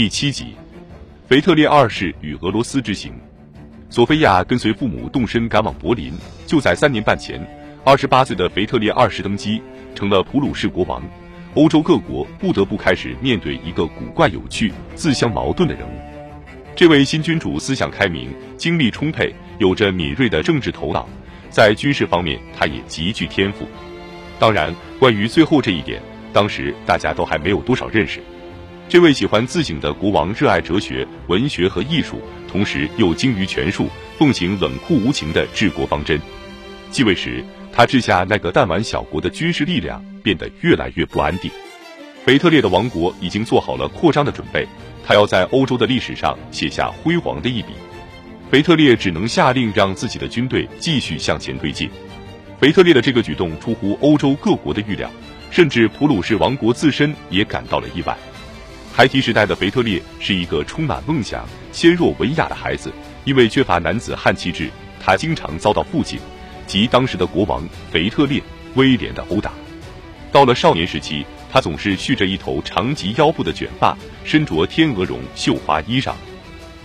[0.00, 0.54] 第七集，
[1.28, 3.12] 腓特烈二世与俄罗斯之行。
[3.90, 6.14] 索菲亚跟随父母动身赶往柏林。
[6.46, 7.38] 就在三年半前，
[7.84, 9.60] 二十八岁的腓特烈二世登基，
[9.94, 11.02] 成了普鲁士国王。
[11.52, 15.92] 欧洲各国不得不开始面对一个古怪、有趣、自相矛盾的人物。
[16.74, 21.06] 这位新君主思想开明，精力充沛，有着敏锐的政治头脑，
[21.50, 23.68] 在军事方面他也极具天赋。
[24.38, 26.00] 当然，关于最后这一点，
[26.32, 28.22] 当时大家都还没有多少认识。
[28.90, 32.20] 这位喜欢自省的国王热爱哲学、文学和艺术，
[32.50, 33.88] 同时又精于权术，
[34.18, 36.20] 奉行冷酷无情的治国方针。
[36.90, 41.48] 继位时，他治下那个弹丸小国的军事力量变得越来越不安定。
[42.24, 44.66] 腓特烈的王国已经做好了扩张的准备，
[45.06, 47.68] 他要在欧洲的历史上写下辉煌的一笔。
[48.50, 51.88] 腓特烈只能下令让自己的军队继续向前推进。
[52.58, 55.08] 腓特烈的这个举动出乎欧洲各国的预料，
[55.48, 58.18] 甚至普鲁士王国自身也感到了意外。
[59.00, 62.92] 孩提时代的腓特烈是一个充满梦想、纤弱文雅的孩子，
[63.24, 64.68] 因为缺乏男子汉气质，
[65.02, 66.18] 他经常遭到父亲
[66.66, 68.42] 及当时的国王腓特烈
[68.74, 69.52] 威廉的殴打。
[70.30, 76.12] 到了少年时期，他总是蓄着一头长及腰部的卷发，身着天鹅绒绣花衣裳。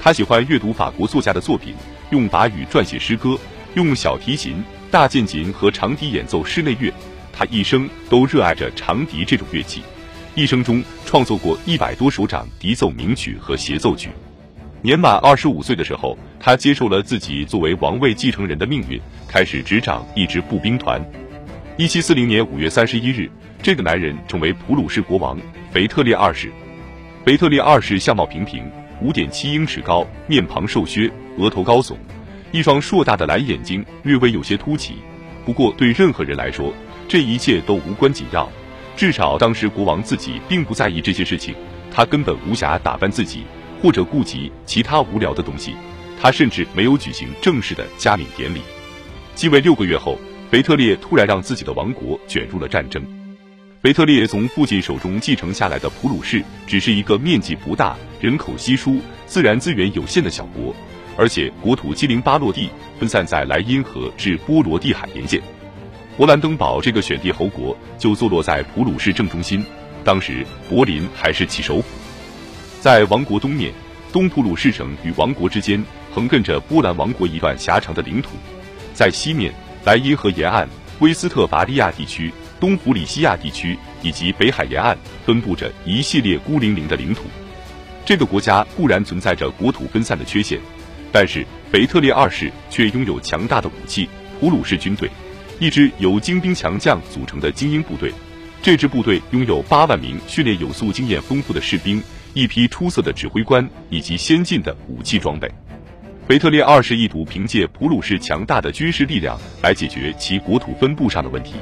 [0.00, 1.76] 他喜欢阅读法国作家的作品，
[2.10, 3.38] 用法语撰写诗歌，
[3.74, 4.60] 用小提琴。
[4.90, 6.92] 大键琴和长笛演奏室内乐，
[7.32, 9.84] 他一生都热爱着长笛这种乐器，
[10.40, 14.08] 一生中创作过一百多首长笛奏名曲和协奏曲。
[14.80, 20.98] 年满二十五岁的时候，他接受了自己作为王位继承人的命运，开始执掌一支步兵团。
[21.76, 23.30] 一七四零年五月三十一日，
[23.62, 25.38] 这个男人成为普鲁士国王
[25.70, 26.50] 腓特烈二世。
[27.22, 28.64] 腓特烈二世相貌平平，
[29.02, 31.96] 五点七英尺高，面庞瘦削，额头高耸。
[32.50, 34.94] 一双硕大的蓝眼睛略微有些凸起，
[35.44, 36.72] 不过对任何人来说，
[37.06, 38.50] 这一切都无关紧要。
[39.00, 41.54] 至少当时国王自己并不在意这些事情，
[41.90, 43.44] 他根本无暇打扮自己
[43.80, 45.74] 或者顾及其他无聊的东西。
[46.20, 48.60] 他甚至没有举行正式的加冕典礼。
[49.34, 50.18] 继位六个月后，
[50.50, 53.02] 腓特烈突然让自己的王国卷入了战争。
[53.80, 60.76] 腓特烈从父亲手中继承下来的普鲁士，只是一个面积不大、人口稀疏、自然资源有限的小国。
[61.16, 65.40] 而且国土七零八落地，分散在莱茵河至波罗的海沿线。
[66.20, 69.64] 勃兰登堡这个选帝侯国就坐落在普鲁士正中心，
[70.04, 71.84] 当时柏林还是其首府。
[72.78, 73.72] 在王国东面，
[74.12, 75.82] 东普鲁士省与王国之间
[76.12, 78.32] 横亘着波兰王国一段狭长的领土；
[78.92, 79.50] 在西面，
[79.86, 84.94] 莱茵河沿岸、威斯特伐利亚地区、东弗里西亚地区以及北海沿岸
[85.24, 87.22] 分布着一系列孤零零的领土。
[88.04, 90.60] 这个国家固然存在着国土分散的缺陷。
[91.10, 94.06] 但是腓特烈二世却拥有强大的武器——
[94.38, 95.10] 普鲁士军队，
[95.60, 98.10] 一支由精兵强将组成的精英部队。
[98.62, 105.50] 这支部队拥有八万名训练有素、经验丰富的士兵，一批出色的指挥官以及先进的武器装备。
[106.26, 111.56] 腓特烈二世意图凭借普鲁士强大的军事力量来解决其国土分布上的问题。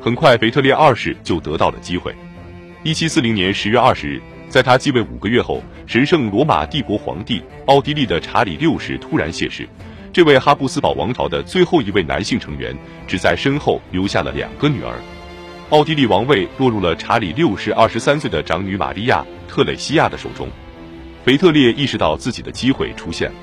[0.00, 2.14] 很快，腓特烈二世就得到了机会。
[2.84, 4.22] 一七四零年十月二十日。
[4.48, 9.68] 在他继位五个月后，神圣罗马帝国皇帝奥地利的查理六世突然谢世。
[10.16, 12.74] 这位哈布斯堡王朝的最后一位男性成员，
[13.06, 14.98] 只在身后留下了两个女儿。
[15.68, 20.48] 奥地利王位落入了查理六世二十三岁的长女玛利亚·特蕾西亚的手中。
[21.22, 23.36] 腓特烈意识到自己的机会出现了，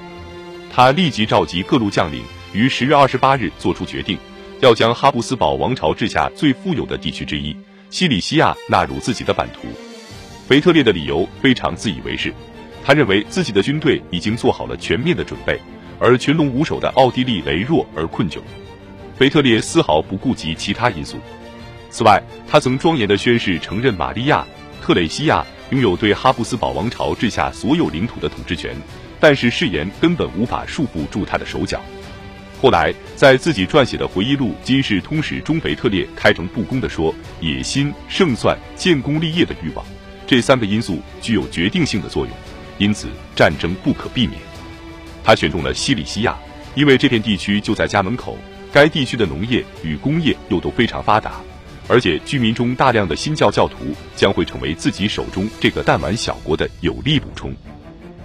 [0.72, 2.24] 他立即召集各路将领，
[2.54, 4.18] 于十月二十八日做出决定，
[4.60, 7.56] 要将哈布斯堡王朝治下最富有的地区之一
[7.92, 9.68] 西里西亚纳入自己的版图。
[10.48, 12.34] 腓特烈的理由非常自以为是，
[12.84, 15.60] 他认为自己的军队已经做好了全面的准备，
[16.04, 18.40] 而群龙无首的奥地利羸弱而困窘。
[19.18, 21.18] 腓特烈丝毫不顾及其他因素。
[21.90, 24.46] 此外，他曾庄严地宣誓承认玛利亚·
[24.86, 28.76] 特蕾西亚拥有对哈布斯堡王朝治下所有领土的统治权，
[29.18, 31.80] 但是誓言根本无法束缚住他的手脚。
[32.62, 39.86] 后来，在自己撰写的回忆录《金世通史》中，腓特烈开诚布公地说：“野心、胜算、建功立业的欲望。”
[40.28, 42.34] 这三个因素具有决定性的作用，
[42.78, 44.40] 因此战争不可避免。
[45.24, 46.38] 他选中了西里西亚，
[46.76, 48.38] 因为这片地区就在家门口，
[48.72, 51.34] 该地区的农业与工业又都非常发达，
[51.88, 53.78] 而且居民中大量的新教教徒
[54.16, 57.56] 将会成为自己手中这个弹丸小国的有力补充。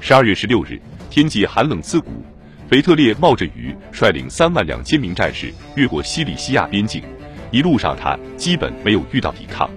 [0.00, 0.80] 十二月十六日，
[1.10, 2.24] 天气寒冷刺骨，
[2.68, 7.02] 腓特烈冒着雨，率领三万两千名战士越过西里西亚边境，
[7.50, 9.68] 一路上他基本没有遇到抵抗。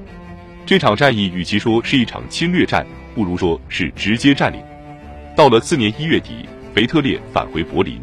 [0.65, 4.61] 这场战役与其说是一场侵略战，不如说是直接占领。
[5.35, 7.99] 到了次年一月底，腓特烈返回柏林。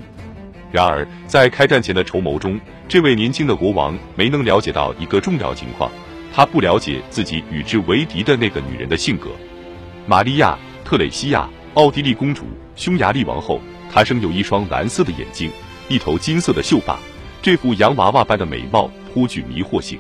[0.71, 5.91] 然而，在开战前的筹谋中，这位年轻的国王没能了解到一个重要情况：
[6.35, 9.31] 他不了解自己与之为敌的那个女人的性格。
[10.07, 12.45] 玛利亚·特蕾西亚，奥地利公主，
[12.77, 13.61] 匈牙利王后。
[13.91, 15.51] 她生有一双蓝色的眼睛，
[15.89, 16.99] 一头金色的秀发，
[17.41, 19.99] 这副洋娃娃般的美貌颇具迷惑性。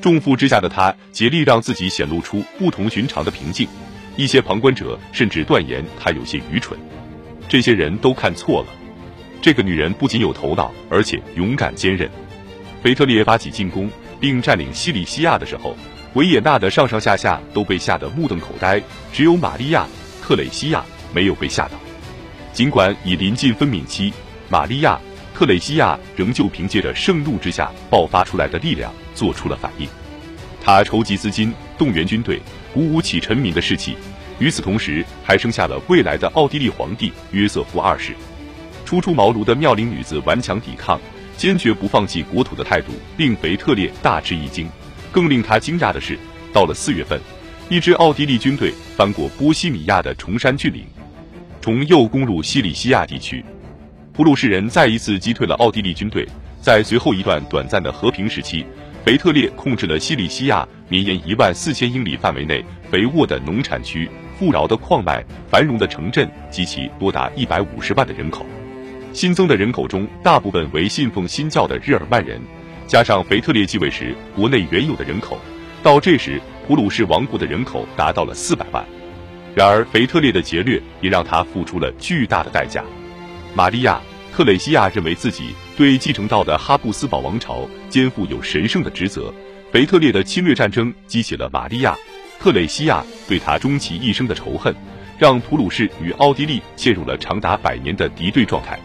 [0.00, 3.68] 重负之下的她竭力让自己显露出不同寻常的平静。
[4.16, 6.78] 一些旁观者甚至断言她有些愚蠢。
[7.50, 8.68] 这些人都看错了。
[9.42, 12.08] 这个女人不仅有头脑，而且勇敢坚韧。
[12.80, 15.74] 腓特烈发起进攻并占领西里西亚的时候，
[16.14, 18.80] 维也纳的上上下下都被吓得目瞪口呆，
[19.12, 19.84] 只有玛利亚·
[20.24, 21.72] 特蕾西亚没有被吓倒。
[22.52, 24.12] 尽管已临近分娩期，
[24.48, 24.96] 玛利亚·
[25.36, 29.88] 特蕾西亚仍旧凭借着盛怒之下爆发出来的力量做出了反应。
[30.62, 32.40] 她筹集资金，动员军队，
[32.72, 33.96] 鼓舞起臣民的士气。
[34.40, 38.14] 与此同时，还生下了未来的奥地利皇帝约瑟夫二世。
[38.86, 40.98] 初出茅庐的妙龄女子顽强抵抗，
[41.36, 44.68] 坚决不放弃国土的态度，令腓特烈大吃一惊。
[45.12, 46.18] 更令他惊讶的是，
[46.52, 47.20] 到了四月份，
[47.68, 50.84] 一支奥地利军队翻过波西米亚的崇山峻岭，
[51.60, 53.44] 从右攻入西里西亚地区。
[54.12, 56.26] 普鲁士人再一次击退了奥地利军队。
[56.62, 58.66] 在随后一段短暂的和平时期，
[59.04, 64.08] 腓特烈控制了西里西亚绵延一万四千英里范围内肥沃的农产区。
[64.38, 68.46] 富饶的矿脉、繁荣的城镇及其多达一百五十万的人口，
[69.12, 72.40] 新增的人口中大部分为信奉新教的日耳曼人，
[72.86, 75.38] 加上腓特烈继位时国内原有的人口，
[75.82, 78.82] 到这时普鲁士王国的人口达到了四百万。
[79.54, 82.82] 然而，腓特烈的劫掠也让他付出了巨大的代价。
[83.54, 84.00] 玛利亚·
[84.32, 89.32] 特蕾西亚认为自己对继承到的哈布斯堡王朝肩负有神圣的职责，
[89.72, 91.96] 腓特烈的侵略战争激起了玛利亚。
[92.38, 94.74] 特蕾西亚对他终其一生的仇恨，
[95.18, 98.78] 让普鲁士与奥地利陷入了长达百年的敌对状态。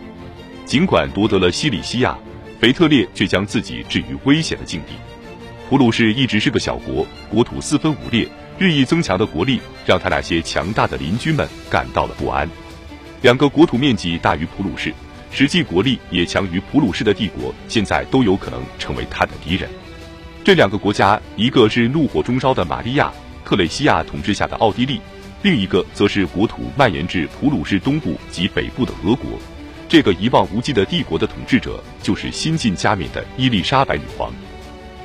[0.66, 2.18] 尽管夺得了西里西亚，
[2.60, 4.94] 腓特烈却将自己置于危险的境地。
[5.70, 8.28] 普鲁士一直是个小国，国土四分五裂，
[8.58, 12.50] 日益增强的国力让他那些强大的邻居们感到了不安。
[13.22, 14.94] 两个国土面积大于普鲁士，
[15.38, 19.70] 实际国力也强于普鲁士的帝国，现在都有可能成为他的敌人。
[20.46, 23.12] 这两个国家，一个是怒火中烧的玛利亚。
[23.44, 25.02] 特蕾西亚统治下的奥地利，
[25.44, 29.30] 另一个则是国土蔓延至普鲁士东部及北部的俄国。
[29.90, 34.32] 这个一望无际的帝国的统治者就是新晋加冕的伊丽莎白女皇。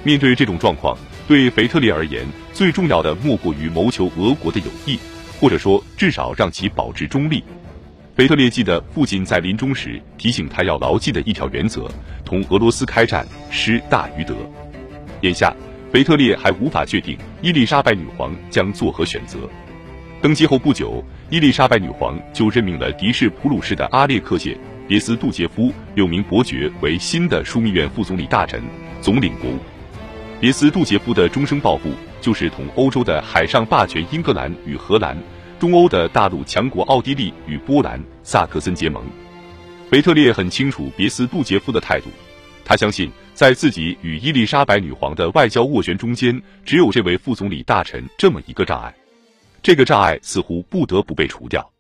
[0.05, 0.97] 面对这种状况，
[1.27, 4.97] 对腓特烈而言，最重要的莫过于谋求俄国的友谊，
[5.41, 7.43] 或者说至少让其保持中立。
[8.21, 11.91] 腓特烈记得父亲在临终时提醒他要牢记的一条原则：
[12.23, 14.35] 同俄罗斯开战，失大于得。
[15.23, 15.57] 眼下。
[15.91, 19.39] 腓特烈还无法确定伊丽莎白女皇将作何选择。
[20.21, 24.53] 登基后不久，伊丽莎白女皇就任命了敌视普鲁士的阿列克谢·
[24.87, 28.63] 别斯杜杰夫六名伯爵为新的枢密院副总理大臣，
[29.01, 29.57] 总领国务。
[30.39, 31.89] 别斯杜杰夫的终生抱负
[32.21, 35.17] 就是同欧洲的海上霸权英格兰与荷兰、
[35.61, 39.05] 中欧的大陆强国奥地利与波兰、萨克森结盟。
[39.93, 42.07] 维特烈很清楚别斯杜杰夫的态度。
[42.65, 48.95] 他相信，在自己与伊丽莎白女皇的外交斡旋中间，只有这位副总理大臣这么一个障碍，
[49.63, 51.71] 这个障碍似乎不得不被除掉。